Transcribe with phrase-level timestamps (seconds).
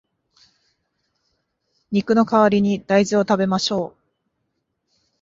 [1.91, 3.95] 肉の代わりに大豆を食べましょう